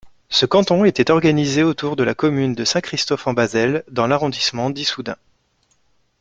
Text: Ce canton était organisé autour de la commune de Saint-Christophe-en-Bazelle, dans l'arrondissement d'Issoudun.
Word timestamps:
Ce 0.29 0.47
canton 0.47 0.83
était 0.83 1.11
organisé 1.11 1.61
autour 1.61 1.95
de 1.95 2.01
la 2.01 2.15
commune 2.15 2.55
de 2.55 2.65
Saint-Christophe-en-Bazelle, 2.65 3.83
dans 3.87 4.07
l'arrondissement 4.07 4.71
d'Issoudun. 4.71 5.15